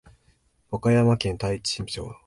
[0.71, 2.17] 和歌山県太地町